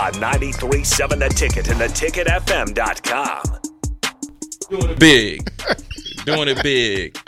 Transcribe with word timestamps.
On 0.00 0.10
93.7 0.12 1.18
The 1.18 1.28
Ticket 1.28 1.68
and 1.68 1.78
theticketfm.com. 1.78 3.42
Doing 4.70 4.90
it 4.92 4.98
big. 4.98 5.52
Doing 6.24 6.48
it 6.48 6.62
big. 6.62 7.18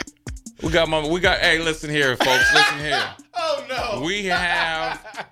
We 0.63 0.71
got 0.71 0.89
my 0.89 1.07
we 1.07 1.19
got 1.19 1.37
hey, 1.37 1.59
listen 1.59 1.91
here, 1.91 2.17
folks. 2.17 2.53
Listen 2.53 2.79
here. 2.79 3.03
Oh 3.35 3.65
no. 3.67 4.05
We 4.05 4.25
have 4.25 5.27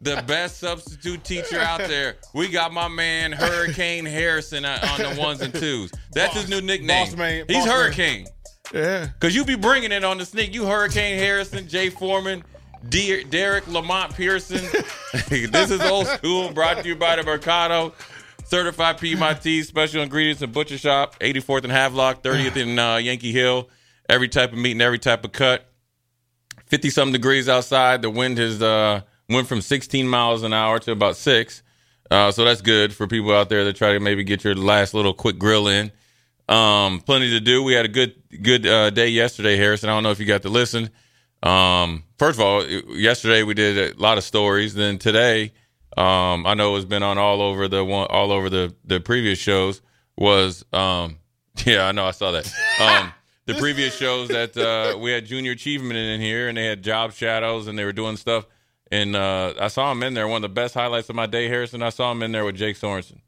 the 0.00 0.22
best 0.26 0.58
substitute 0.60 1.24
teacher 1.24 1.58
out 1.58 1.80
there. 1.80 2.16
We 2.32 2.48
got 2.48 2.72
my 2.72 2.86
man 2.86 3.32
Hurricane 3.32 4.04
Harrison 4.06 4.64
uh, 4.64 4.78
on 4.92 5.14
the 5.14 5.20
ones 5.20 5.40
and 5.40 5.52
twos. 5.52 5.90
That's 6.12 6.34
his 6.34 6.48
new 6.48 6.60
nickname. 6.60 7.06
boss 7.06 7.16
man, 7.16 7.44
He's 7.48 7.56
boss 7.58 7.66
man. 7.66 7.74
Hurricane. 7.76 8.26
Yeah. 8.72 9.08
Cause 9.18 9.34
you 9.34 9.44
be 9.44 9.56
bringing 9.56 9.90
it 9.90 10.04
on 10.04 10.18
the 10.18 10.24
sneak. 10.24 10.54
You 10.54 10.64
Hurricane 10.64 11.18
Harrison, 11.18 11.66
Jay 11.68 11.90
Foreman, 11.90 12.44
De- 12.88 13.24
Derek 13.24 13.66
Lamont 13.68 14.14
Pearson. 14.14 14.64
this 15.28 15.70
is 15.70 15.80
old 15.82 16.06
school. 16.06 16.52
Brought 16.52 16.78
to 16.78 16.88
you 16.88 16.96
by 16.96 17.16
the 17.16 17.22
Mercado. 17.22 17.92
Certified 18.44 18.98
Piedmontese, 18.98 19.68
special 19.68 20.02
ingredients 20.02 20.42
and 20.42 20.52
butcher 20.52 20.76
shop, 20.76 21.18
84th 21.20 21.62
and 21.62 21.72
Havelock, 21.72 22.22
30th 22.22 22.56
in 22.56 22.78
uh, 22.78 22.96
Yankee 22.96 23.32
Hill. 23.32 23.68
Every 24.08 24.28
type 24.28 24.52
of 24.52 24.58
meat 24.58 24.72
and 24.72 24.82
every 24.82 24.98
type 24.98 25.24
of 25.24 25.30
cut. 25.30 25.70
50 26.66 26.90
something 26.90 27.12
degrees 27.12 27.48
outside. 27.48 28.02
The 28.02 28.10
wind 28.10 28.38
has 28.38 28.60
uh, 28.60 29.02
went 29.28 29.46
from 29.46 29.60
16 29.60 30.08
miles 30.08 30.42
an 30.42 30.52
hour 30.52 30.80
to 30.80 30.92
about 30.92 31.16
six. 31.16 31.62
Uh, 32.10 32.32
so 32.32 32.44
that's 32.44 32.60
good 32.60 32.92
for 32.92 33.06
people 33.06 33.32
out 33.32 33.48
there 33.48 33.64
that 33.64 33.76
try 33.76 33.92
to 33.92 34.00
maybe 34.00 34.24
get 34.24 34.42
your 34.42 34.56
last 34.56 34.94
little 34.94 35.14
quick 35.14 35.38
grill 35.38 35.68
in. 35.68 35.92
Um, 36.48 37.00
plenty 37.00 37.30
to 37.30 37.40
do. 37.40 37.62
We 37.62 37.74
had 37.74 37.84
a 37.84 37.88
good 37.88 38.14
good 38.42 38.66
uh, 38.66 38.90
day 38.90 39.08
yesterday, 39.08 39.56
Harrison. 39.56 39.88
I 39.88 39.92
don't 39.92 40.02
know 40.02 40.10
if 40.10 40.18
you 40.18 40.26
got 40.26 40.42
to 40.42 40.48
listen. 40.48 40.90
Um, 41.42 42.04
first 42.18 42.38
of 42.38 42.44
all, 42.44 42.66
yesterday 42.66 43.42
we 43.42 43.54
did 43.54 43.96
a 43.96 44.00
lot 44.00 44.18
of 44.18 44.24
stories. 44.24 44.74
Then 44.74 44.98
today, 44.98 45.52
um, 45.96 46.46
I 46.46 46.54
know 46.54 46.76
it's 46.76 46.84
been 46.84 47.02
on 47.02 47.18
all 47.18 47.42
over 47.42 47.68
the 47.68 47.84
one, 47.84 48.06
all 48.10 48.32
over 48.32 48.50
the 48.50 48.74
the 48.84 49.00
previous 49.00 49.38
shows. 49.38 49.80
Was 50.16 50.64
um, 50.72 51.18
yeah, 51.64 51.86
I 51.86 51.92
know 51.92 52.04
I 52.04 52.10
saw 52.10 52.32
that. 52.32 52.52
Um, 52.80 53.12
the 53.46 53.54
previous 53.54 53.96
shows 53.96 54.28
that 54.28 54.56
uh, 54.56 54.98
we 54.98 55.10
had 55.10 55.26
junior 55.26 55.52
achievement 55.52 55.96
in 55.96 56.20
here, 56.20 56.48
and 56.48 56.56
they 56.56 56.66
had 56.66 56.82
job 56.82 57.12
shadows, 57.12 57.66
and 57.66 57.78
they 57.78 57.84
were 57.84 57.92
doing 57.92 58.16
stuff. 58.16 58.46
And 58.92 59.14
uh, 59.14 59.54
I 59.58 59.68
saw 59.68 59.90
him 59.92 60.02
in 60.02 60.14
there. 60.14 60.26
One 60.26 60.38
of 60.44 60.50
the 60.50 60.54
best 60.54 60.74
highlights 60.74 61.08
of 61.08 61.16
my 61.16 61.26
day, 61.26 61.48
Harrison. 61.48 61.82
I 61.82 61.90
saw 61.90 62.10
him 62.12 62.22
in 62.22 62.32
there 62.32 62.44
with 62.44 62.56
Jake 62.56 62.76
Sorensen. 62.76 63.20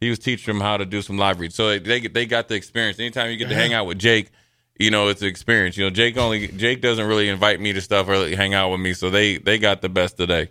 He 0.00 0.10
was 0.10 0.18
teaching 0.18 0.52
them 0.52 0.60
how 0.60 0.76
to 0.76 0.84
do 0.84 1.00
some 1.00 1.16
live 1.16 1.40
reads. 1.40 1.54
So 1.54 1.78
they 1.78 2.00
they 2.00 2.26
got 2.26 2.48
the 2.48 2.54
experience. 2.54 2.98
Anytime 2.98 3.30
you 3.30 3.36
get 3.36 3.48
to 3.48 3.54
hang 3.54 3.72
out 3.72 3.86
with 3.86 3.98
Jake, 3.98 4.30
you 4.78 4.90
know 4.90 5.08
it's 5.08 5.22
an 5.22 5.28
experience. 5.28 5.76
You 5.76 5.84
know 5.84 5.90
Jake 5.90 6.16
only 6.16 6.48
Jake 6.48 6.80
doesn't 6.80 7.06
really 7.06 7.28
invite 7.28 7.60
me 7.60 7.72
to 7.72 7.80
stuff 7.80 8.08
or 8.08 8.28
hang 8.34 8.54
out 8.54 8.70
with 8.70 8.80
me. 8.80 8.92
So 8.92 9.10
they 9.10 9.38
they 9.38 9.58
got 9.58 9.82
the 9.82 9.88
best 9.88 10.16
today. 10.16 10.50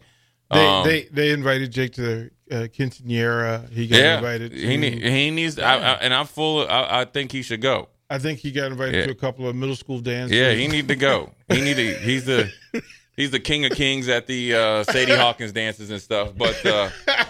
They, 0.52 0.66
Um, 0.66 0.86
they 0.88 1.04
they 1.12 1.32
invited 1.32 1.72
Jake 1.72 1.94
to 1.94 2.02
the 2.02 2.32
uh, 2.52 2.68
quinceanera. 2.68 3.70
He 3.72 3.88
got 3.88 3.98
yeah, 4.00 4.18
invited. 4.18 4.52
To, 4.52 4.58
he 4.58 4.78
need, 4.78 5.02
he 5.02 5.32
needs. 5.32 5.58
I, 5.60 5.76
I, 5.78 5.94
and 5.96 6.14
I'm 6.14 6.28
full. 6.28 6.62
Of, 6.62 6.70
I, 6.70 7.02
I 7.02 7.06
think 7.06 7.32
he 7.32 7.42
should 7.42 7.62
go. 7.62 7.90
I 8.10 8.20
think 8.20 8.38
he 8.40 8.52
got 8.52 8.72
invited 8.72 8.94
Yeah. 8.96 9.06
to 9.06 9.12
a 9.12 9.16
couple 9.16 9.48
of 9.48 9.56
middle 9.56 9.76
school 9.76 10.00
dances. 10.00 10.38
Yeah, 10.38 10.52
he 10.54 10.68
need 10.68 10.88
to 10.90 10.96
go. 10.96 11.32
He 11.50 11.62
need 11.62 11.78
to. 11.78 11.94
He's 11.96 12.26
the 12.26 12.52
he's 13.18 13.32
the 13.32 13.40
king 13.40 13.66
of 13.66 13.72
kings 13.72 14.08
at 14.08 14.28
the 14.28 14.54
uh, 14.54 14.84
Sadie 14.84 15.16
Hawkins 15.16 15.52
dances 15.52 15.90
and 15.90 16.00
stuff. 16.00 16.34
But 16.38 16.64
uh, 16.66 16.90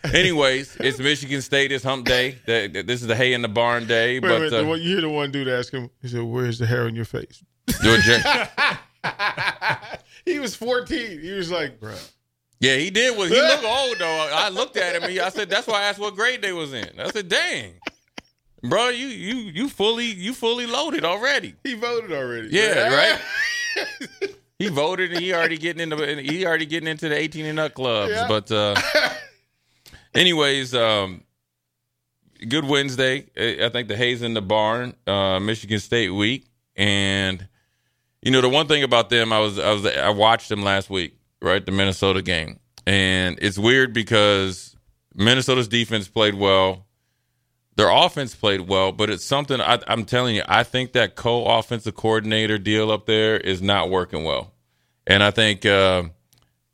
anyways, 0.14 0.76
it's 0.76 0.98
Michigan 0.98 1.42
State. 1.42 1.72
It's 1.72 1.84
Hump 1.84 2.06
Day. 2.06 2.36
This 2.46 3.00
is 3.00 3.06
the 3.06 3.16
hay 3.16 3.32
in 3.32 3.42
the 3.42 3.48
barn 3.48 3.86
day. 3.86 4.20
Wait 4.20 4.28
but 4.28 4.40
minute, 4.40 4.52
uh, 4.52 4.62
the 4.62 4.72
you 4.74 4.92
hear 4.92 5.00
the 5.00 5.08
one 5.08 5.30
dude 5.30 5.48
ask 5.48 5.72
him. 5.72 5.90
He 6.02 6.08
said, 6.08 6.22
"Where's 6.22 6.58
the 6.58 6.66
hair 6.66 6.84
on 6.84 6.94
your 6.94 7.04
face?" 7.04 7.42
do 7.82 7.96
he 10.24 10.38
was 10.38 10.54
14. 10.54 11.20
He 11.20 11.32
was 11.32 11.50
like, 11.50 11.80
"Bro, 11.80 11.96
Yeah, 12.60 12.76
he 12.76 12.90
did. 12.90 13.16
Was 13.16 13.30
he 13.30 13.40
looked 13.40 13.64
old 13.64 13.98
though? 13.98 14.30
I 14.32 14.48
looked 14.50 14.76
at 14.76 14.96
him. 14.96 15.02
and 15.04 15.18
I 15.18 15.28
said, 15.30 15.50
"That's 15.50 15.66
why 15.66 15.82
I 15.82 15.84
asked 15.84 15.98
what 15.98 16.14
grade 16.14 16.42
they 16.42 16.52
was 16.52 16.72
in." 16.72 16.88
I 16.98 17.10
said, 17.10 17.28
"Dang, 17.28 17.74
bro, 18.62 18.88
you 18.88 19.06
you 19.08 19.36
you 19.36 19.68
fully 19.68 20.06
you 20.06 20.32
fully 20.32 20.66
loaded 20.66 21.04
already." 21.04 21.54
he 21.64 21.74
voted 21.74 22.12
already." 22.12 22.48
Yeah, 22.50 22.94
right. 22.94 23.20
he 24.58 24.68
voted, 24.68 25.12
and 25.12 25.20
he 25.20 25.32
already 25.34 25.58
getting 25.58 25.82
into 25.82 26.22
he 26.22 26.46
already 26.46 26.66
getting 26.66 26.88
into 26.88 27.08
the 27.08 27.16
eighteen 27.16 27.46
and 27.46 27.58
up 27.58 27.74
clubs. 27.74 28.12
Yeah. 28.12 28.28
But 28.28 28.50
uh, 28.50 28.74
anyways, 30.18 30.74
um, 30.74 31.22
good 32.46 32.64
Wednesday. 32.64 33.26
I 33.64 33.68
think 33.70 33.88
the 33.88 33.96
Hayes 33.96 34.22
in 34.22 34.34
the 34.34 34.42
barn, 34.42 34.94
uh, 35.06 35.38
Michigan 35.40 35.78
State 35.78 36.10
week, 36.10 36.46
and 36.76 37.46
you 38.20 38.30
know 38.30 38.40
the 38.40 38.48
one 38.48 38.66
thing 38.66 38.82
about 38.82 39.08
them, 39.10 39.32
I 39.32 39.38
was 39.38 39.58
I 39.58 39.72
was 39.72 39.86
I 39.86 40.10
watched 40.10 40.48
them 40.48 40.62
last 40.62 40.90
week, 40.90 41.16
right, 41.40 41.64
the 41.64 41.72
Minnesota 41.72 42.20
game, 42.20 42.58
and 42.86 43.38
it's 43.40 43.58
weird 43.58 43.94
because 43.94 44.76
Minnesota's 45.14 45.68
defense 45.68 46.08
played 46.08 46.34
well. 46.34 46.84
Their 47.76 47.90
offense 47.90 48.34
played 48.34 48.62
well, 48.62 48.90
but 48.90 49.08
it's 49.08 49.24
something 49.24 49.60
I, 49.60 49.78
I'm 49.86 50.04
telling 50.04 50.34
you. 50.34 50.42
I 50.48 50.64
think 50.64 50.94
that 50.94 51.14
co-offensive 51.14 51.94
coordinator 51.94 52.58
deal 52.58 52.90
up 52.90 53.06
there 53.06 53.36
is 53.36 53.62
not 53.62 53.88
working 53.88 54.24
well, 54.24 54.52
and 55.06 55.22
I 55.22 55.30
think 55.30 55.64
uh, 55.64 56.04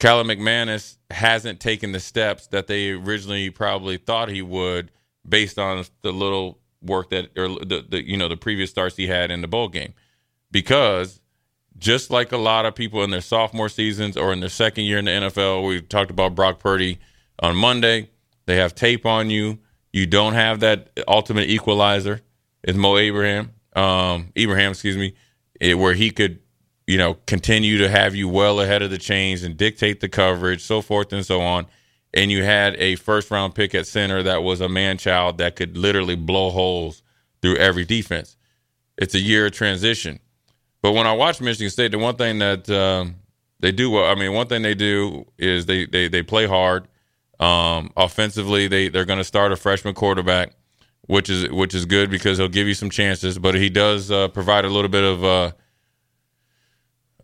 Kaliakmanis 0.01 0.97
hasn't 1.11 1.61
taken 1.61 1.93
the 1.93 2.01
steps 2.01 2.47
that 2.49 2.67
they 2.67 2.91
originally 2.91 3.51
probably 3.51 3.97
thought 3.97 4.29
he 4.29 4.43
would, 4.43 4.91
based 5.27 5.59
on 5.59 5.85
the 6.03 6.13
little 6.13 6.59
work 6.83 7.11
that 7.11 7.31
or 7.37 7.49
the, 7.49 7.85
the 7.89 8.07
you 8.07 8.17
know 8.17 8.29
the 8.29 8.37
previous 8.37 8.71
starts 8.71 8.97
he 8.97 9.07
had 9.07 9.31
in 9.31 9.41
the 9.41 9.49
bowl 9.49 9.69
game, 9.69 9.95
because 10.51 11.21
just 11.79 12.11
like 12.11 12.33
a 12.33 12.37
lot 12.37 12.67
of 12.67 12.75
people 12.75 13.03
in 13.03 13.11
their 13.11 13.21
sophomore 13.21 13.69
seasons 13.69 14.17
or 14.17 14.33
in 14.33 14.41
their 14.41 14.49
second 14.49 14.85
year 14.85 14.99
in 14.99 15.07
the 15.07 15.11
NFL, 15.11 15.67
we 15.67 15.81
talked 15.81 16.11
about 16.11 16.35
Brock 16.35 16.59
Purdy 16.59 16.99
on 17.41 17.57
Monday. 17.57 18.11
They 18.47 18.57
have 18.57 18.75
tape 18.75 19.07
on 19.07 19.31
you. 19.31 19.59
You 19.93 20.07
don't 20.07 20.35
have 20.35 20.61
that 20.61 20.91
ultimate 21.09 21.49
equalizer. 21.49 22.21
It's 22.63 22.77
Mo 22.77 22.97
Abraham, 22.97 23.53
um, 23.77 24.33
Ibrahim, 24.37 24.71
excuse 24.71 24.97
me, 24.97 25.15
eh, 25.61 25.75
where 25.75 25.95
he 25.95 26.11
could, 26.11 26.41
you 26.87 26.99
know, 26.99 27.15
continue 27.27 27.79
to 27.79 27.89
have 27.89 28.15
you 28.15 28.29
well 28.29 28.61
ahead 28.61 28.83
of 28.83 28.91
the 28.91 28.99
chains 28.99 29.43
and 29.43 29.57
dictate 29.57 30.01
the 30.01 30.09
coverage, 30.09 30.63
so 30.63 30.83
forth 30.83 31.13
and 31.13 31.25
so 31.25 31.41
on. 31.41 31.67
And 32.13 32.31
you 32.31 32.45
had 32.45 32.77
a 32.77 32.97
first 32.97 33.31
round 33.31 33.55
pick 33.55 33.75
at 33.75 33.87
center 33.87 34.23
that 34.23 34.43
was 34.43 34.61
a 34.61 34.69
man 34.69 34.99
child 34.99 35.39
that 35.39 35.57
could 35.57 35.77
literally 35.77 36.15
blow 36.15 36.51
holes 36.51 37.03
through 37.43 37.57
every 37.57 37.85
defense. 37.85 38.37
It's 38.97 39.15
a 39.15 39.19
year 39.19 39.47
of 39.47 39.53
transition. 39.53 40.21
But 40.83 40.93
when 40.93 41.07
I 41.07 41.13
watch 41.13 41.41
Michigan 41.41 41.71
State, 41.71 41.93
the 41.93 41.99
one 41.99 42.17
thing 42.17 42.39
that 42.41 42.69
um, 42.71 43.17
they 43.59 43.73
do 43.73 43.91
well, 43.91 44.05
I 44.05 44.15
mean, 44.15 44.35
one 44.35 44.47
thing 44.47 44.63
they 44.63 44.75
do 44.75 45.25
is 45.39 45.67
they 45.67 45.87
they 45.87 46.09
they 46.09 46.23
play 46.23 46.47
hard. 46.47 46.87
Um, 47.41 47.91
offensively, 47.97 48.69
they 48.69 48.89
they're 48.91 49.07
going 49.07 49.19
to 49.19 49.25
start 49.25 49.51
a 49.51 49.57
freshman 49.57 49.95
quarterback, 49.95 50.53
which 51.07 51.31
is 51.31 51.51
which 51.51 51.75
is 51.75 51.87
good 51.87 52.11
because 52.11 52.39
he'll 52.39 52.49
give 52.49 52.69
you 52.69 52.75
some 52.75 52.91
chances. 52.91 53.39
But 53.39 53.55
he 53.55 53.71
does 53.71 54.11
uh, 54.11 54.29
provide 54.29 54.67
a 54.67 54.69
little 54.69 54.91
bit 54.91 55.05
of 55.05 55.25
uh, 55.25 55.53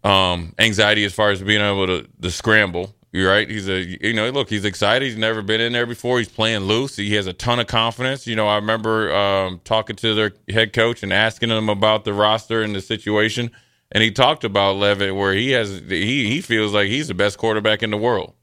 um, 0.04 0.54
anxiety 0.58 1.04
as 1.04 1.12
far 1.12 1.30
as 1.30 1.42
being 1.42 1.60
able 1.60 1.86
to, 1.86 2.06
to 2.22 2.30
scramble. 2.30 2.94
You're 3.12 3.28
right. 3.28 3.48
He's 3.50 3.68
a 3.68 3.82
you 3.82 4.12
know 4.12 4.30
look. 4.30 4.48
He's 4.48 4.64
excited. 4.64 5.04
He's 5.04 5.16
never 5.16 5.42
been 5.42 5.60
in 5.60 5.72
there 5.72 5.86
before. 5.86 6.18
He's 6.18 6.28
playing 6.28 6.60
loose. 6.60 6.94
He 6.94 7.14
has 7.14 7.26
a 7.26 7.32
ton 7.32 7.58
of 7.58 7.66
confidence. 7.66 8.24
You 8.26 8.36
know, 8.36 8.46
I 8.46 8.54
remember 8.54 9.12
um, 9.12 9.60
talking 9.64 9.96
to 9.96 10.14
their 10.14 10.32
head 10.48 10.72
coach 10.72 11.02
and 11.02 11.12
asking 11.12 11.50
him 11.50 11.68
about 11.68 12.04
the 12.04 12.12
roster 12.12 12.62
and 12.62 12.74
the 12.74 12.80
situation, 12.80 13.50
and 13.90 14.04
he 14.04 14.12
talked 14.12 14.44
about 14.44 14.76
Leavitt 14.76 15.16
where 15.16 15.32
he 15.32 15.50
has 15.50 15.82
he 15.88 16.28
he 16.28 16.40
feels 16.40 16.72
like 16.72 16.86
he's 16.86 17.08
the 17.08 17.14
best 17.14 17.36
quarterback 17.36 17.82
in 17.82 17.90
the 17.90 17.96
world. 17.96 18.34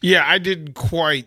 Yeah, 0.00 0.22
I 0.24 0.38
didn't 0.38 0.74
quite 0.74 1.26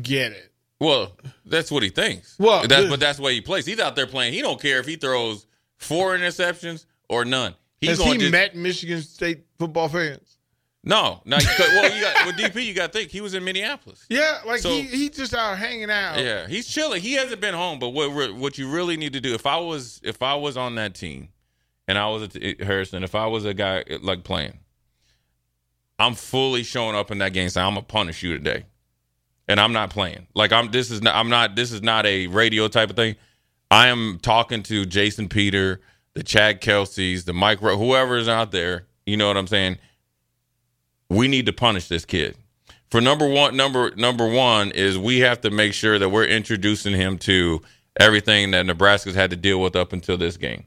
get 0.00 0.32
it. 0.32 0.52
Well, 0.80 1.12
that's 1.44 1.70
what 1.70 1.82
he 1.82 1.90
thinks. 1.90 2.34
Well, 2.38 2.66
that's 2.66 2.88
but 2.88 2.98
that's 2.98 3.18
why 3.18 3.32
he 3.32 3.42
plays. 3.42 3.66
He's 3.66 3.78
out 3.78 3.94
there 3.94 4.06
playing. 4.06 4.32
He 4.32 4.40
don't 4.40 4.60
care 4.60 4.78
if 4.78 4.86
he 4.86 4.96
throws 4.96 5.46
four 5.76 6.16
interceptions 6.16 6.86
or 7.08 7.24
none. 7.24 7.54
He's 7.80 7.90
Has 7.90 8.02
he 8.02 8.18
just, 8.18 8.32
met 8.32 8.54
Michigan 8.56 9.02
State 9.02 9.44
football 9.58 9.88
fans? 9.88 10.38
no, 10.86 11.22
no. 11.24 11.38
well, 11.58 11.94
you 11.94 12.02
got 12.02 12.26
with 12.26 12.36
DP. 12.36 12.64
You 12.64 12.74
got 12.74 12.92
to 12.92 12.98
think 12.98 13.10
he 13.10 13.20
was 13.20 13.34
in 13.34 13.42
Minneapolis. 13.44 14.04
Yeah, 14.08 14.40
like 14.46 14.60
So- 14.60 14.70
he 14.70 14.82
he 14.82 15.08
just 15.10 15.34
out 15.34 15.56
hanging 15.58 15.90
out. 15.90 16.18
Yeah, 16.18 16.46
he's 16.46 16.66
chilling. 16.66 17.00
He 17.00 17.14
hasn't 17.14 17.40
been 17.40 17.54
home. 17.54 17.78
But 17.78 17.90
what 17.90 18.34
what 18.34 18.58
you 18.58 18.70
really 18.70 18.96
need 18.96 19.12
to 19.14 19.20
do 19.20 19.34
if 19.34 19.46
I 19.46 19.58
was 19.58 20.00
if 20.02 20.22
I 20.22 20.34
was 20.34 20.56
on 20.56 20.74
that 20.76 20.94
team, 20.94 21.28
and 21.88 21.98
I 21.98 22.08
was 22.08 22.22
at 22.24 22.36
eh, 22.42 22.54
Harrison, 22.60 23.02
if 23.02 23.14
I 23.14 23.26
was 23.26 23.44
a 23.44 23.54
guy 23.54 23.84
eh, 23.86 23.98
like 24.02 24.24
playing, 24.24 24.58
I'm 25.98 26.14
fully 26.14 26.62
showing 26.62 26.96
up 26.96 27.10
in 27.10 27.18
that 27.18 27.32
game 27.32 27.48
saying 27.48 27.66
I'm 27.66 27.74
gonna 27.74 27.86
punish 27.86 28.22
you 28.22 28.36
today, 28.36 28.64
and 29.48 29.60
I'm 29.60 29.72
not 29.72 29.90
playing. 29.90 30.26
Like 30.34 30.52
I'm 30.52 30.70
this 30.70 30.90
is 30.90 31.02
not 31.02 31.14
I'm 31.14 31.28
not 31.28 31.56
this 31.56 31.72
is 31.72 31.82
not 31.82 32.04
a 32.06 32.26
radio 32.26 32.68
type 32.68 32.90
of 32.90 32.96
thing. 32.96 33.16
I 33.70 33.88
am 33.88 34.18
talking 34.22 34.62
to 34.64 34.84
Jason 34.86 35.28
Peter, 35.28 35.80
the 36.14 36.22
Chad 36.22 36.60
Kelsay's, 36.60 37.24
the 37.24 37.32
Mike, 37.32 37.58
whoever 37.60 38.16
is 38.16 38.28
out 38.28 38.50
there. 38.52 38.86
You 39.06 39.16
know 39.16 39.28
what 39.28 39.36
I'm 39.36 39.46
saying? 39.46 39.78
We 41.10 41.28
need 41.28 41.46
to 41.46 41.52
punish 41.52 41.88
this 41.88 42.04
kid 42.04 42.36
for 42.94 43.00
number 43.00 43.26
one 43.26 43.56
number 43.56 43.90
number 43.96 44.24
one 44.28 44.70
is 44.70 44.96
we 44.96 45.18
have 45.18 45.40
to 45.40 45.50
make 45.50 45.72
sure 45.72 45.98
that 45.98 46.10
we're 46.10 46.26
introducing 46.26 46.94
him 46.94 47.18
to 47.18 47.60
everything 47.98 48.52
that 48.52 48.66
Nebraska's 48.66 49.16
had 49.16 49.30
to 49.30 49.36
deal 49.36 49.60
with 49.60 49.74
up 49.74 49.92
until 49.92 50.16
this 50.16 50.36
game. 50.36 50.62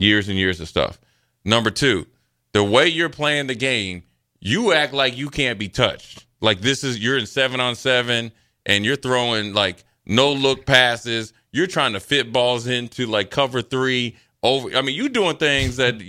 Years 0.00 0.28
and 0.28 0.36
years 0.36 0.60
of 0.60 0.66
stuff. 0.66 0.98
Number 1.44 1.70
two, 1.70 2.08
the 2.50 2.64
way 2.64 2.88
you're 2.88 3.08
playing 3.08 3.46
the 3.46 3.54
game, 3.54 4.02
you 4.40 4.72
act 4.72 4.92
like 4.92 5.16
you 5.16 5.30
can't 5.30 5.56
be 5.56 5.68
touched. 5.68 6.26
Like 6.40 6.62
this 6.62 6.82
is 6.82 6.98
you're 6.98 7.16
in 7.16 7.26
seven 7.26 7.60
on 7.60 7.76
seven 7.76 8.32
and 8.66 8.84
you're 8.84 8.96
throwing 8.96 9.54
like 9.54 9.84
no 10.04 10.32
look 10.32 10.66
passes. 10.66 11.32
You're 11.52 11.68
trying 11.68 11.92
to 11.92 12.00
fit 12.00 12.32
balls 12.32 12.66
into 12.66 13.06
like 13.06 13.30
cover 13.30 13.62
three 13.62 14.16
over. 14.42 14.74
I 14.76 14.82
mean, 14.82 14.94
you 14.94 15.08
doing 15.08 15.36
things 15.36 15.76
that 15.76 16.00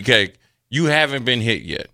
okay, 0.00 0.32
you 0.68 0.86
haven't 0.86 1.24
been 1.24 1.40
hit 1.40 1.62
yet. 1.62 1.88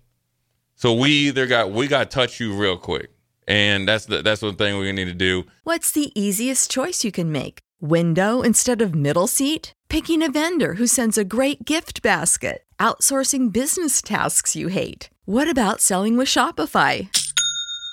So 0.75 0.93
we 0.93 1.11
either 1.27 1.45
got 1.47 1.71
we 1.71 1.87
got 1.87 2.09
to 2.09 2.15
touch 2.15 2.39
you 2.39 2.53
real 2.53 2.77
quick, 2.77 3.11
and 3.47 3.87
that's 3.87 4.05
the 4.05 4.21
that's 4.21 4.41
the 4.41 4.53
thing 4.53 4.77
we 4.79 4.91
need 4.91 5.05
to 5.05 5.13
do. 5.13 5.45
What's 5.63 5.91
the 5.91 6.11
easiest 6.19 6.71
choice 6.71 7.03
you 7.03 7.11
can 7.11 7.31
make? 7.31 7.59
Window 7.79 8.41
instead 8.41 8.81
of 8.81 8.95
middle 8.95 9.27
seat? 9.27 9.73
Picking 9.89 10.23
a 10.23 10.31
vendor 10.31 10.75
who 10.75 10.87
sends 10.87 11.17
a 11.17 11.25
great 11.25 11.65
gift 11.65 12.01
basket? 12.01 12.63
Outsourcing 12.79 13.51
business 13.51 14.01
tasks 14.01 14.55
you 14.55 14.69
hate? 14.69 15.09
What 15.25 15.49
about 15.49 15.81
selling 15.81 16.17
with 16.17 16.27
Shopify? 16.27 17.09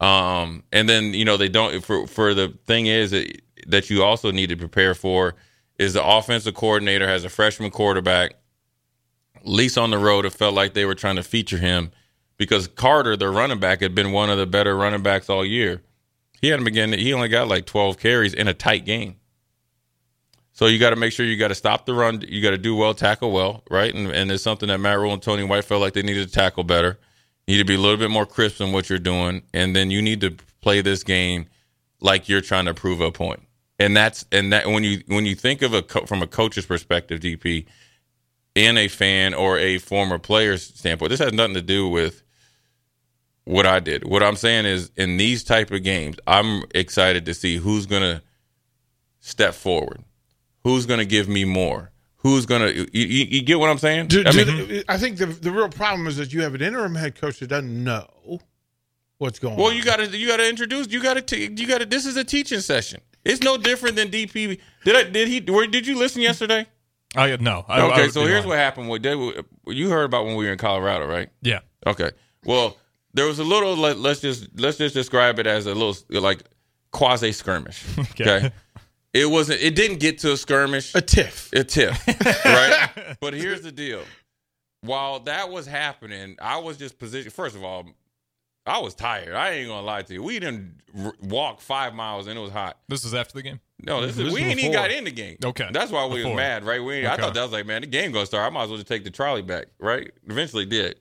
Um, 0.00 0.62
and 0.72 0.88
then 0.88 1.14
you 1.14 1.24
know 1.24 1.36
they 1.36 1.48
don't 1.48 1.82
for 1.82 2.06
for 2.06 2.34
the 2.34 2.54
thing 2.66 2.86
is 2.86 3.12
that, 3.12 3.40
that 3.66 3.90
you 3.90 4.02
also 4.02 4.30
need 4.30 4.48
to 4.50 4.56
prepare 4.56 4.94
for 4.94 5.34
is 5.78 5.94
the 5.94 6.04
offensive 6.04 6.54
coordinator 6.54 7.06
has 7.06 7.24
a 7.24 7.28
freshman 7.28 7.70
quarterback. 7.70 8.34
At 9.36 9.46
least 9.46 9.78
on 9.78 9.90
the 9.90 9.98
road, 9.98 10.26
it 10.26 10.32
felt 10.32 10.54
like 10.54 10.74
they 10.74 10.84
were 10.84 10.94
trying 10.94 11.16
to 11.16 11.22
feature 11.22 11.58
him 11.58 11.92
because 12.36 12.66
Carter, 12.66 13.16
the 13.16 13.28
running 13.30 13.60
back, 13.60 13.80
had 13.80 13.94
been 13.94 14.12
one 14.12 14.28
of 14.28 14.38
the 14.38 14.46
better 14.46 14.76
running 14.76 15.02
backs 15.02 15.30
all 15.30 15.44
year. 15.44 15.82
He 16.40 16.48
hadn't 16.48 16.64
begun. 16.64 16.92
He 16.92 17.12
only 17.14 17.28
got 17.28 17.48
like 17.48 17.64
twelve 17.64 17.98
carries 17.98 18.34
in 18.34 18.48
a 18.48 18.54
tight 18.54 18.84
game. 18.84 19.16
So 20.52 20.66
you 20.66 20.78
got 20.78 20.90
to 20.90 20.96
make 20.96 21.12
sure 21.12 21.26
you 21.26 21.36
got 21.36 21.48
to 21.48 21.54
stop 21.54 21.84
the 21.84 21.94
run. 21.94 22.22
You 22.26 22.42
got 22.42 22.50
to 22.50 22.58
do 22.58 22.74
well, 22.74 22.94
tackle 22.94 23.30
well, 23.30 23.62
right? 23.70 23.94
And 23.94 24.10
and 24.10 24.30
it's 24.30 24.42
something 24.42 24.68
that 24.68 24.78
Matt 24.78 24.98
Rhule 24.98 25.12
and 25.12 25.22
Tony 25.22 25.44
White 25.44 25.64
felt 25.64 25.80
like 25.80 25.92
they 25.94 26.02
needed 26.02 26.28
to 26.28 26.32
tackle 26.32 26.64
better. 26.64 26.98
You 27.46 27.54
need 27.54 27.62
to 27.62 27.64
be 27.66 27.74
a 27.74 27.78
little 27.78 27.96
bit 27.96 28.10
more 28.10 28.26
crisp 28.26 28.60
in 28.60 28.72
what 28.72 28.88
you're 28.88 28.98
doing, 28.98 29.42
and 29.54 29.74
then 29.74 29.90
you 29.90 30.02
need 30.02 30.20
to 30.22 30.36
play 30.60 30.80
this 30.80 31.04
game 31.04 31.46
like 32.00 32.28
you're 32.28 32.40
trying 32.40 32.64
to 32.64 32.74
prove 32.74 33.00
a 33.00 33.12
point. 33.12 33.42
And 33.78 33.96
that's 33.96 34.24
and 34.32 34.52
that 34.52 34.66
when 34.66 34.82
you 34.84 35.02
when 35.06 35.26
you 35.26 35.34
think 35.34 35.62
of 35.62 35.74
a 35.74 35.82
co- 35.82 36.06
from 36.06 36.22
a 36.22 36.26
coach's 36.26 36.66
perspective, 36.66 37.20
DP, 37.20 37.66
in 38.54 38.78
a 38.78 38.88
fan 38.88 39.34
or 39.34 39.58
a 39.58 39.78
former 39.78 40.18
player's 40.18 40.62
standpoint, 40.62 41.10
this 41.10 41.20
has 41.20 41.32
nothing 41.32 41.54
to 41.54 41.62
do 41.62 41.88
with 41.88 42.22
what 43.44 43.66
I 43.66 43.78
did. 43.80 44.04
What 44.08 44.22
I'm 44.22 44.34
saying 44.34 44.64
is, 44.64 44.90
in 44.96 45.18
these 45.18 45.44
type 45.44 45.70
of 45.70 45.84
games, 45.84 46.16
I'm 46.26 46.64
excited 46.74 47.26
to 47.26 47.34
see 47.34 47.58
who's 47.58 47.86
gonna 47.86 48.22
step 49.20 49.54
forward, 49.54 50.02
who's 50.64 50.86
gonna 50.86 51.04
give 51.04 51.28
me 51.28 51.44
more, 51.44 51.92
who's 52.26 52.46
gonna. 52.46 52.68
You, 52.68 52.86
you, 52.92 53.24
you 53.24 53.42
get 53.42 53.58
what 53.58 53.70
I'm 53.70 53.78
saying? 53.78 54.08
Do- 54.08 54.24
I 54.26 54.32
mean, 54.32 54.46
the- 54.68 54.84
I 54.88 54.98
think 54.98 55.18
the 55.18 55.26
the 55.26 55.50
real 55.50 55.68
problem 55.68 56.06
is 56.06 56.16
that 56.16 56.32
you 56.32 56.42
have 56.42 56.54
an 56.54 56.62
interim 56.62 56.94
head 56.94 57.14
coach 57.20 57.38
that 57.40 57.48
doesn't 57.48 57.84
know 57.84 58.40
what's 59.18 59.38
going 59.38 59.56
Well, 59.56 59.68
on. 59.68 59.76
you 59.76 59.84
got 59.84 59.96
to 59.96 60.06
you 60.16 60.26
got 60.26 60.38
to 60.38 60.48
introduce 60.48 60.88
you 60.90 61.02
got 61.02 61.26
to 61.26 61.38
you 61.38 61.66
got 61.66 61.78
to. 61.78 61.86
This 61.86 62.04
is 62.06 62.16
a 62.16 62.24
teaching 62.24 62.60
session. 62.60 63.00
It's 63.24 63.42
no 63.42 63.56
different 63.56 63.96
than 63.96 64.08
DP. 64.08 64.58
Did 64.84 64.96
I 64.96 65.04
did 65.04 65.28
he? 65.28 65.40
Where 65.40 65.66
did 65.66 65.86
you 65.86 65.96
listen 65.98 66.22
yesterday? 66.22 66.66
I 67.14 67.36
no. 67.36 67.64
I, 67.68 67.80
I 67.80 67.92
okay, 67.92 68.08
so 68.08 68.20
here's 68.22 68.40
lying. 68.40 68.48
what 68.48 68.58
happened. 68.58 68.88
With 68.90 69.02
they, 69.02 69.14
you 69.68 69.88
heard 69.90 70.04
about 70.04 70.26
when 70.26 70.36
we 70.36 70.44
were 70.46 70.52
in 70.52 70.58
Colorado, 70.58 71.06
right? 71.06 71.30
Yeah. 71.42 71.60
Okay. 71.86 72.10
Well, 72.44 72.76
there 73.14 73.26
was 73.26 73.38
a 73.38 73.44
little. 73.44 73.74
Let, 73.76 73.98
let's 73.98 74.20
just 74.20 74.48
let's 74.60 74.76
just 74.78 74.94
describe 74.94 75.38
it 75.38 75.46
as 75.46 75.66
a 75.66 75.74
little 75.74 75.96
like 76.10 76.42
quasi 76.92 77.32
skirmish. 77.32 77.82
Okay. 77.98 78.50
It 79.16 79.30
wasn't. 79.30 79.60
It 79.62 79.74
didn't 79.74 79.98
get 80.00 80.18
to 80.20 80.32
a 80.32 80.36
skirmish. 80.36 80.94
a 80.94 81.00
tiff. 81.00 81.50
a 81.52 81.64
tiff, 81.64 82.06
right? 82.44 83.16
but 83.20 83.34
here's 83.34 83.62
the 83.62 83.72
deal. 83.72 84.02
While 84.82 85.20
that 85.20 85.50
was 85.50 85.66
happening, 85.66 86.36
I 86.40 86.58
was 86.58 86.76
just 86.76 86.98
positioned. 86.98 87.32
First 87.32 87.56
of 87.56 87.64
all, 87.64 87.86
I 88.66 88.78
was 88.80 88.94
tired. 88.94 89.34
I 89.34 89.50
ain't 89.52 89.68
gonna 89.68 89.86
lie 89.86 90.02
to 90.02 90.12
you. 90.14 90.22
We 90.22 90.38
didn't 90.38 90.80
r- 90.98 91.14
walk 91.22 91.60
five 91.60 91.94
miles 91.94 92.26
and 92.26 92.38
it 92.38 92.42
was 92.42 92.50
hot. 92.50 92.76
This 92.88 93.04
is 93.04 93.14
after 93.14 93.34
the 93.34 93.42
game. 93.42 93.60
No, 93.82 94.00
this, 94.00 94.16
This 94.16 94.26
is 94.28 94.34
we 94.34 94.40
ain't 94.40 94.58
even 94.58 94.72
got 94.72 94.90
in 94.90 95.04
the 95.04 95.10
game. 95.10 95.36
Okay. 95.44 95.68
that's 95.72 95.92
why 95.92 96.06
we 96.06 96.16
Before. 96.18 96.32
was 96.32 96.36
mad, 96.36 96.64
right? 96.64 96.82
We, 96.82 97.04
I 97.06 97.12
Okay. 97.14 97.22
thought 97.22 97.34
that 97.34 97.42
was 97.42 97.52
like, 97.52 97.66
man, 97.66 97.82
the 97.82 97.86
game 97.86 98.10
gonna 98.12 98.26
start. 98.26 98.44
I 98.46 98.50
might 98.54 98.64
as 98.64 98.68
well 98.70 98.78
just 98.78 98.88
take 98.88 99.04
the 99.04 99.10
trolley 99.10 99.42
back, 99.42 99.66
right? 99.78 100.10
Eventually, 100.26 100.66
did. 100.66 100.98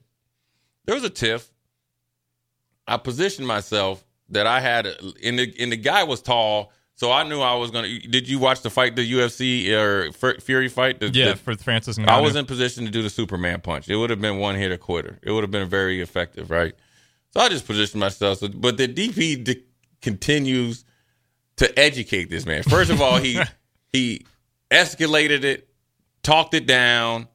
There 0.86 0.93
was 0.95 1.03
a 1.03 1.10
tiff, 1.10 1.50
I 2.88 2.98
positioned 2.98 3.48
myself 3.48 4.03
that 4.29 4.45
I 4.48 4.60
had, 4.60 4.86
and 5.24 5.39
the 5.39 5.53
and 5.60 5.72
the 5.72 5.77
guy 5.77 6.03
was 6.03 6.22
tall, 6.22 6.72
so 6.95 7.11
I 7.11 7.23
knew 7.23 7.41
I 7.41 7.55
was 7.55 7.71
gonna. 7.71 7.99
Did 7.99 8.29
you 8.29 8.39
watch 8.39 8.61
the 8.61 8.69
fight, 8.69 8.95
the 8.95 9.11
UFC 9.11 9.69
or 9.71 10.11
Fury 10.39 10.69
fight? 10.69 11.01
The, 11.01 11.09
yeah, 11.09 11.31
the, 11.31 11.35
for 11.35 11.55
Francis. 11.55 11.99
I 11.99 12.21
was 12.21 12.37
in 12.37 12.45
position 12.45 12.85
to 12.85 12.91
do 12.91 13.01
the 13.01 13.09
Superman 13.09 13.59
punch. 13.59 13.89
It 13.89 13.97
would 13.97 14.09
have 14.09 14.21
been 14.21 14.37
one 14.37 14.55
hit 14.55 14.71
or 14.71 14.77
quitter. 14.77 15.19
It 15.21 15.31
would 15.31 15.43
have 15.43 15.51
been 15.51 15.67
very 15.67 15.99
effective, 16.01 16.49
right? 16.49 16.73
So 17.31 17.41
I 17.41 17.49
just 17.49 17.67
positioned 17.67 17.99
myself. 17.99 18.37
So, 18.37 18.47
but 18.47 18.77
the 18.77 18.87
DP 18.87 19.43
d- 19.43 19.63
continues 20.01 20.85
to 21.57 21.77
educate 21.77 22.29
this 22.29 22.45
man. 22.45 22.63
First 22.63 22.89
of 22.89 23.01
all, 23.01 23.17
he 23.17 23.41
he 23.91 24.25
escalated 24.71 25.43
it, 25.43 25.67
talked 26.23 26.53
it 26.53 26.65
down, 26.65 27.27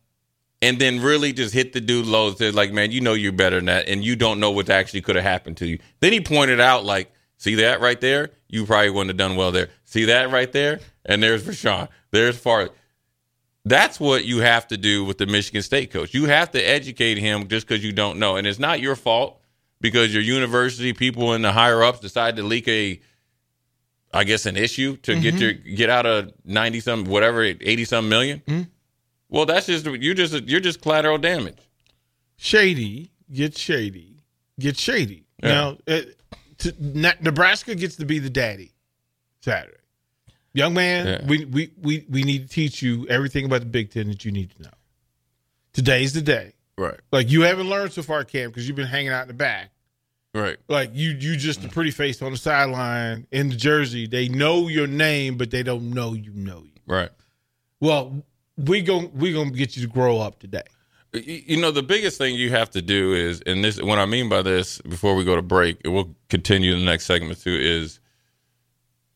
and 0.62 0.79
then 0.79 1.02
really 1.02 1.35
just 1.35 1.52
hit 1.52 1.75
the 1.75 1.83
dude 1.83 2.07
low. 2.07 2.33
Said 2.33 2.55
like, 2.55 2.73
man, 2.73 2.93
you 2.93 3.02
know 3.02 3.12
you're 3.12 3.31
better 3.31 3.57
than 3.57 3.67
that, 3.67 3.88
and 3.88 4.02
you 4.02 4.17
don't 4.17 4.40
know 4.40 4.52
what 4.52 4.71
actually 4.71 5.02
could 5.02 5.17
have 5.17 5.25
happened 5.25 5.59
to 5.59 5.67
you. 5.67 5.79
Then 6.00 6.14
he 6.14 6.23
pointed 6.23 6.61
out 6.61 6.87
like, 6.87 7.12
see 7.41 7.57
that 7.57 7.81
right 7.81 8.01
there? 8.01 8.31
You 8.49 8.67
probably 8.67 8.91
wouldn't 8.91 9.11
have 9.11 9.17
done 9.17 9.37
well 9.37 9.51
there. 9.51 9.71
See 9.85 10.05
that 10.05 10.31
right 10.31 10.53
there? 10.53 10.81
And 11.05 11.23
there's 11.23 11.43
Rashawn. 11.43 11.89
There's 12.11 12.37
Far. 12.37 12.71
That's 13.65 13.99
what 13.99 14.25
you 14.25 14.39
have 14.39 14.69
to 14.69 14.77
do 14.77 15.05
with 15.05 15.19
the 15.19 15.27
Michigan 15.27 15.63
State 15.63 15.91
coach. 15.91 16.15
You 16.15 16.27
have 16.27 16.51
to 16.53 16.63
educate 16.63 17.19
him 17.19 17.49
just 17.49 17.67
because 17.67 17.85
you 17.85 17.93
don't 17.93 18.19
know, 18.19 18.37
and 18.37 18.47
it's 18.47 18.59
not 18.59 18.81
your 18.81 18.95
fault 18.95 19.41
because 19.81 20.13
your 20.13 20.23
university 20.23 20.93
people 20.93 21.35
in 21.35 21.43
the 21.43 21.53
higher 21.53 21.83
ups 21.83 22.01
decide 22.01 22.37
to 22.37 22.43
leak 22.43 22.69
a 22.69 23.01
I 24.13 24.25
guess 24.25 24.45
an 24.47 24.57
issue 24.57 24.97
to 24.99 25.13
mm-hmm. 25.13 25.21
get 25.21 25.35
your 25.35 25.53
get 25.53 25.91
out 25.91 26.07
of 26.07 26.33
ninety 26.45 26.81
some 26.81 27.05
whatever 27.05 27.43
eighty 27.43 27.85
some 27.85 28.11
1000000 28.11 28.45
mm-hmm. 28.45 28.63
Well, 29.29 29.47
that's 29.47 29.67
just 29.67 29.87
you're 29.87 30.15
just 30.15 30.35
you're 30.49 30.61
just 30.61 30.83
collateral 30.83 31.19
damage. 31.19 31.59
Shady 32.37 33.13
get 33.33 33.57
shady 33.57 34.21
get 34.61 34.77
shady. 34.77 35.27
Yeah. 35.43 35.49
Now, 35.49 35.79
it, 35.87 36.20
to, 36.61 36.75
Nebraska 37.21 37.75
gets 37.75 37.97
to 37.97 38.05
be 38.05 38.19
the 38.19 38.31
daddy 38.31 38.73
Saturday. 39.40 39.76
Young 40.52 40.75
man, 40.75 41.07
yeah. 41.07 41.26
we, 41.26 41.45
we 41.45 41.73
we 41.81 42.07
we 42.11 42.23
need 42.25 42.49
to 42.49 42.49
teach 42.49 42.83
you 42.83 43.07
everything 43.09 43.45
about 43.45 43.61
the 43.61 43.67
Big 43.67 43.93
Ten 43.93 44.09
that 44.09 44.25
you 44.25 44.33
need 44.33 44.50
to 44.57 44.62
know. 44.64 44.71
Today's 45.73 46.12
the 46.12 46.23
day. 46.23 46.55
Right. 46.76 46.99
Like 47.12 47.31
you 47.31 47.43
haven't 47.43 47.69
learned 47.69 47.93
so 47.93 48.02
far, 48.02 48.25
Cam, 48.25 48.50
because 48.50 48.67
you've 48.67 48.76
been 48.76 48.87
hanging 48.87 49.12
out 49.12 49.23
in 49.23 49.29
the 49.29 49.35
back. 49.35 49.71
Right. 50.35 50.57
Like 50.69 50.90
you 50.95 51.11
you 51.11 51.37
just 51.37 51.64
a 51.64 51.69
mm. 51.69 51.73
pretty 51.73 51.90
face 51.90 52.21
on 52.23 52.33
the 52.33 52.38
sideline 52.38 53.26
in 53.31 53.50
the 53.50 53.57
jersey. 53.57 54.07
They 54.07 54.29
know 54.29 54.69
your 54.69 54.87
name, 54.87 55.37
but 55.37 55.50
they 55.50 55.62
don't 55.62 55.90
know 55.90 56.14
you 56.14 56.33
know 56.35 56.62
you. 56.64 56.81
Right. 56.87 57.11
Well, 57.81 58.23
we 58.57 58.83
going 58.83 59.12
we 59.14 59.33
gonna 59.33 59.50
get 59.50 59.76
you 59.76 59.83
to 59.83 59.93
grow 59.93 60.19
up 60.19 60.38
today. 60.40 60.62
You 61.12 61.61
know, 61.61 61.71
the 61.71 61.83
biggest 61.83 62.19
thing 62.19 62.37
you 62.37 62.50
have 62.50 62.71
to 62.71 62.83
do 62.83 63.14
is, 63.14 63.40
and 63.43 63.64
this 63.64 63.83
what 63.83 63.99
I 63.99 64.07
mean 64.07 64.29
by 64.29 64.43
this 64.43 64.81
before 64.83 65.14
we 65.14 65.25
go 65.25 65.35
to 65.37 65.43
break, 65.43 65.81
and 65.85 65.93
we'll 65.93 66.14
continue 66.29 66.75
the 66.76 66.85
next 66.85 67.07
segment 67.07 67.40
too, 67.40 67.57
is 67.61 67.99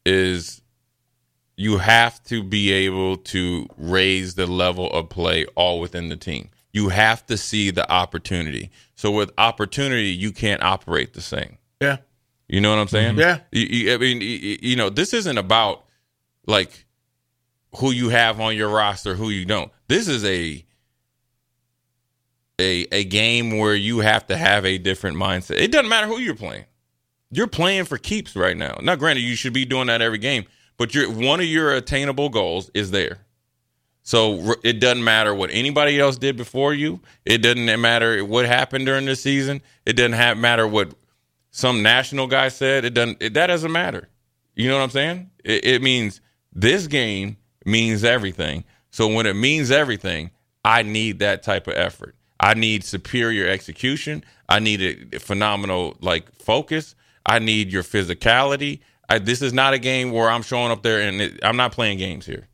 is 0.04 0.60
you 1.56 1.78
have 1.78 2.22
to 2.24 2.42
be 2.42 2.72
able 2.72 3.16
to 3.16 3.66
raise 3.76 4.34
the 4.34 4.46
level 4.46 4.90
of 4.90 5.08
play 5.08 5.46
all 5.54 5.78
within 5.78 6.08
the 6.08 6.16
team 6.16 6.50
you 6.74 6.88
have 6.88 7.24
to 7.26 7.38
see 7.38 7.70
the 7.70 7.90
opportunity. 7.90 8.70
So 8.96 9.12
with 9.12 9.30
opportunity, 9.38 10.08
you 10.08 10.32
can't 10.32 10.62
operate 10.62 11.14
the 11.14 11.22
same. 11.22 11.56
Yeah. 11.80 11.98
You 12.48 12.60
know 12.60 12.70
what 12.70 12.80
I'm 12.80 12.88
saying? 12.88 13.16
Yeah. 13.16 13.38
You, 13.52 13.62
you, 13.62 13.94
I 13.94 13.96
mean, 13.96 14.20
you, 14.20 14.58
you 14.60 14.76
know, 14.76 14.90
this 14.90 15.14
isn't 15.14 15.38
about 15.38 15.84
like 16.46 16.84
who 17.76 17.92
you 17.92 18.08
have 18.08 18.40
on 18.40 18.56
your 18.56 18.68
roster, 18.68 19.14
who 19.14 19.30
you 19.30 19.44
don't. 19.44 19.70
This 19.86 20.08
is 20.08 20.24
a 20.24 20.64
a 22.58 22.87
a 22.92 23.04
game 23.04 23.58
where 23.58 23.75
you 23.75 24.00
have 24.00 24.26
to 24.28 24.37
have 24.37 24.64
a 24.64 24.78
different 24.78 25.16
mindset. 25.16 25.61
It 25.61 25.73
doesn't 25.73 25.88
matter 25.88 26.06
who 26.06 26.18
you're 26.18 26.34
playing. 26.34 26.64
You're 27.30 27.46
playing 27.46 27.87
for 27.87 27.99
keeps 27.99 28.37
right 28.37 28.56
now. 28.56 28.78
Now, 28.82 28.94
granted, 28.96 29.23
you 29.23 29.34
should 29.34 29.52
be 29.52 29.64
doing 29.64 29.88
that 29.88 30.00
every 30.00 30.18
game, 30.18 30.44
but 30.76 30.94
your 30.94 31.11
one 31.11 31.40
of 31.40 31.46
your 31.46 31.75
attainable 31.75 32.28
goals 32.28 32.70
is 32.75 32.90
there. 32.90 33.18
So 34.06 34.54
it 34.62 34.80
doesn't 34.80 35.02
matter 35.02 35.34
what 35.34 35.49
anybody 35.50 35.99
else 35.99 36.18
did 36.18 36.37
before 36.37 36.75
you. 36.75 37.00
It 37.25 37.38
doesn't 37.38 37.80
matter 37.80 38.23
what 38.23 38.44
happened 38.44 38.84
during 38.84 39.06
the 39.06 39.16
season. 39.16 39.62
It 39.87 39.94
doesn't 39.94 40.12
have, 40.12 40.37
matter 40.37 40.68
what 40.68 40.92
some 41.50 41.82
national 41.82 42.26
guy 42.26 42.49
said. 42.49 42.84
It 42.84 42.92
doesn't. 42.92 43.23
It, 43.23 43.34
that 43.34 43.46
doesn't 43.46 43.73
matter. 43.73 44.08
You 44.54 44.68
know 44.68 44.76
what 44.76 44.84
I'm 44.84 44.90
saying? 44.90 45.30
It, 45.42 45.64
it 45.64 45.82
means 45.82 46.20
this 46.52 46.87
game 46.87 47.38
means 47.64 48.04
everything. 48.04 48.64
So 48.90 49.08
when 49.08 49.26
it 49.26 49.34
means 49.34 49.70
everything, 49.70 50.30
I 50.64 50.82
need 50.82 51.18
that 51.20 51.42
type 51.42 51.66
of 51.66 51.75
effort. 51.75 52.14
I 52.44 52.52
need 52.52 52.84
superior 52.84 53.48
execution. 53.48 54.22
I 54.50 54.58
need 54.58 55.14
a 55.14 55.18
phenomenal 55.18 55.96
like 56.02 56.30
focus. 56.38 56.94
I 57.24 57.38
need 57.38 57.72
your 57.72 57.82
physicality. 57.82 58.80
I, 59.08 59.18
this 59.18 59.40
is 59.40 59.54
not 59.54 59.72
a 59.72 59.78
game 59.78 60.12
where 60.12 60.28
I'm 60.28 60.42
showing 60.42 60.70
up 60.70 60.82
there 60.82 61.00
and 61.00 61.22
it, 61.22 61.40
I'm 61.42 61.56
not 61.56 61.72
playing 61.72 61.96
games 61.96 62.26
here. 62.26 62.46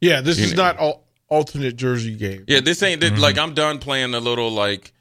Yeah, 0.00 0.20
this 0.20 0.38
you 0.38 0.46
is 0.46 0.54
know. 0.54 0.64
not 0.64 0.78
all 0.78 1.04
alternate 1.28 1.76
jersey 1.76 2.16
game. 2.16 2.44
Yeah, 2.48 2.58
this 2.58 2.82
ain't 2.82 3.02
mm-hmm. 3.02 3.20
like 3.20 3.38
I'm 3.38 3.54
done 3.54 3.78
playing 3.78 4.10
the 4.10 4.20
little 4.20 4.50
like 4.50 4.92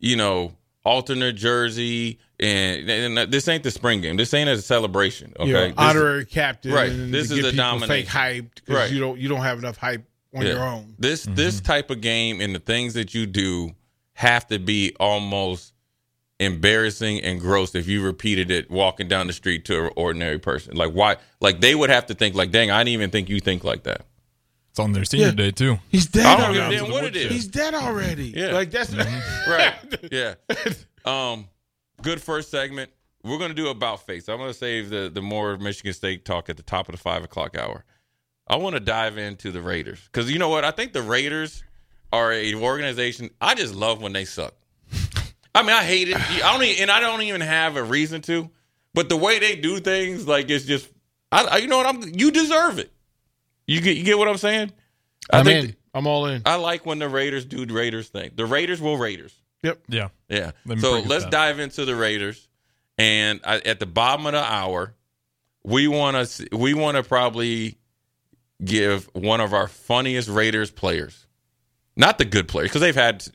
you 0.00 0.16
know 0.16 0.52
alternate 0.84 1.36
jersey 1.36 2.18
and, 2.40 2.90
and, 2.90 3.32
this 3.32 3.46
ain't 3.46 3.62
the 3.62 3.70
spring 3.70 4.00
game. 4.00 4.16
This 4.16 4.34
ain't 4.34 4.48
a 4.48 4.60
celebration. 4.60 5.32
Okay, 5.38 5.68
yeah, 5.68 5.74
honorary 5.76 6.26
captain. 6.26 6.72
Right. 6.72 6.90
This 6.90 7.30
is 7.30 7.44
a 7.44 7.52
domination. 7.52 7.88
Fake 7.88 8.08
hype 8.08 8.54
because 8.56 8.74
right. 8.74 8.90
you 8.90 8.98
don't 8.98 9.16
you 9.20 9.28
don't 9.28 9.42
have 9.42 9.60
enough 9.60 9.76
hype 9.76 10.09
on 10.34 10.42
yeah. 10.42 10.52
your 10.52 10.62
own. 10.62 10.94
This 10.98 11.26
mm-hmm. 11.26 11.34
this 11.34 11.60
type 11.60 11.90
of 11.90 12.00
game 12.00 12.40
and 12.40 12.54
the 12.54 12.60
things 12.60 12.94
that 12.94 13.14
you 13.14 13.26
do 13.26 13.74
have 14.14 14.46
to 14.48 14.58
be 14.58 14.94
almost 15.00 15.72
embarrassing 16.38 17.20
and 17.20 17.38
gross 17.38 17.74
if 17.74 17.86
you 17.86 18.02
repeated 18.02 18.50
it 18.50 18.70
walking 18.70 19.08
down 19.08 19.26
the 19.26 19.32
street 19.32 19.64
to 19.66 19.86
an 19.86 19.90
ordinary 19.96 20.38
person. 20.38 20.76
Like 20.76 20.92
why? 20.92 21.16
Like 21.40 21.60
they 21.60 21.74
would 21.74 21.90
have 21.90 22.06
to 22.06 22.14
think 22.14 22.34
like, 22.34 22.50
dang, 22.50 22.70
I 22.70 22.80
didn't 22.80 22.94
even 22.94 23.10
think 23.10 23.28
you 23.28 23.40
think 23.40 23.64
like 23.64 23.84
that. 23.84 24.06
It's 24.70 24.78
on 24.78 24.92
their 24.92 25.04
senior 25.04 25.26
yeah. 25.26 25.32
day 25.32 25.50
too. 25.50 25.78
He's 25.88 26.06
dead. 26.06 26.26
I 26.26 26.36
don't 26.36 26.56
already. 26.56 26.76
give 26.76 26.88
what 26.88 27.04
it 27.04 27.16
is. 27.16 27.30
He's 27.30 27.48
dead 27.48 27.74
already. 27.74 28.28
Yeah, 28.28 28.52
like 28.52 28.70
that's 28.70 28.90
mm-hmm. 28.90 29.50
right. 29.50 29.74
Yeah. 30.12 30.34
Um, 31.04 31.48
good 32.02 32.22
first 32.22 32.50
segment. 32.50 32.90
We're 33.22 33.38
gonna 33.38 33.54
do 33.54 33.68
about 33.68 34.06
face. 34.06 34.28
I'm 34.28 34.38
gonna 34.38 34.54
save 34.54 34.90
the 34.90 35.10
the 35.12 35.22
more 35.22 35.56
Michigan 35.58 35.92
State 35.92 36.24
talk 36.24 36.48
at 36.48 36.56
the 36.56 36.62
top 36.62 36.88
of 36.88 36.92
the 36.92 37.00
five 37.00 37.24
o'clock 37.24 37.56
hour. 37.56 37.84
I 38.50 38.56
want 38.56 38.74
to 38.74 38.80
dive 38.80 39.16
into 39.16 39.52
the 39.52 39.62
Raiders 39.62 40.00
because 40.12 40.28
you 40.28 40.40
know 40.40 40.48
what? 40.48 40.64
I 40.64 40.72
think 40.72 40.92
the 40.92 41.02
Raiders 41.02 41.62
are 42.12 42.32
a 42.32 42.54
organization. 42.56 43.30
I 43.40 43.54
just 43.54 43.76
love 43.76 44.02
when 44.02 44.12
they 44.12 44.24
suck. 44.24 44.54
I 45.54 45.62
mean, 45.62 45.70
I 45.70 45.84
hate 45.84 46.08
it. 46.08 46.16
I 46.16 46.52
don't, 46.52 46.64
even, 46.64 46.82
and 46.82 46.90
I 46.90 46.98
don't 46.98 47.22
even 47.22 47.42
have 47.42 47.76
a 47.76 47.84
reason 47.84 48.22
to. 48.22 48.50
But 48.92 49.08
the 49.08 49.16
way 49.16 49.38
they 49.38 49.54
do 49.54 49.78
things, 49.78 50.26
like 50.26 50.50
it's 50.50 50.64
just, 50.64 50.88
I, 51.30 51.44
I 51.44 51.56
you 51.58 51.68
know 51.68 51.76
what? 51.76 51.86
I'm. 51.86 52.02
You 52.02 52.32
deserve 52.32 52.80
it. 52.80 52.92
You 53.68 53.80
get 53.80 53.96
you 53.96 54.02
get 54.02 54.18
what 54.18 54.26
I'm 54.26 54.36
saying? 54.36 54.72
I 55.32 55.38
I'm 55.38 55.46
in. 55.46 55.76
I'm 55.94 56.08
all 56.08 56.26
in. 56.26 56.42
I 56.44 56.56
like 56.56 56.84
when 56.84 56.98
the 56.98 57.08
Raiders 57.08 57.44
do 57.44 57.64
the 57.64 57.72
Raiders 57.72 58.08
thing. 58.08 58.32
The 58.34 58.46
Raiders 58.46 58.80
will 58.80 58.96
Raiders. 58.96 59.32
Yep. 59.62 59.80
Yeah. 59.88 60.08
Yeah. 60.28 60.50
So 60.78 60.98
let's 61.00 61.24
that. 61.24 61.30
dive 61.30 61.60
into 61.60 61.84
the 61.84 61.94
Raiders. 61.94 62.48
And 62.98 63.40
I, 63.44 63.58
at 63.60 63.78
the 63.78 63.86
bottom 63.86 64.26
of 64.26 64.32
the 64.32 64.42
hour, 64.42 64.94
we 65.62 65.86
want 65.86 66.26
to 66.26 66.48
we 66.56 66.74
want 66.74 66.96
to 66.96 67.04
probably 67.04 67.78
give 68.64 69.08
one 69.12 69.40
of 69.40 69.54
our 69.54 69.68
funniest 69.68 70.28
Raiders 70.28 70.70
players, 70.70 71.26
not 71.96 72.18
the 72.18 72.24
good 72.24 72.48
players 72.48 72.70
because 72.70 72.80
they've 72.80 72.94
had 72.94 73.26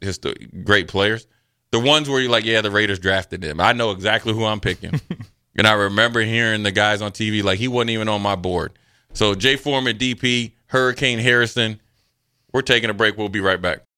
great 0.63 0.87
players. 0.87 1.27
The 1.71 1.79
ones 1.79 2.09
where 2.09 2.21
you're 2.21 2.31
like, 2.31 2.45
yeah, 2.45 2.61
the 2.61 2.71
Raiders 2.71 2.99
drafted 2.99 3.43
him. 3.43 3.59
I 3.59 3.73
know 3.73 3.91
exactly 3.91 4.33
who 4.33 4.45
I'm 4.45 4.59
picking, 4.59 5.01
and 5.57 5.67
I 5.67 5.73
remember 5.73 6.21
hearing 6.21 6.63
the 6.63 6.71
guys 6.71 7.01
on 7.01 7.11
TV 7.11 7.43
like 7.43 7.59
he 7.59 7.67
wasn't 7.67 7.91
even 7.91 8.07
on 8.07 8.21
my 8.21 8.35
board. 8.35 8.77
So 9.13 9.35
Jay 9.35 9.55
Foreman, 9.55 9.97
DP, 9.97 10.53
Hurricane 10.67 11.19
Harrison. 11.19 11.79
We're 12.53 12.61
taking 12.61 12.89
a 12.89 12.93
break. 12.93 13.17
We'll 13.17 13.29
be 13.29 13.41
right 13.41 13.61
back. 13.61 13.81